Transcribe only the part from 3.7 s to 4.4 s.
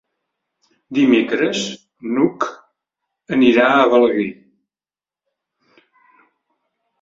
a Balaguer.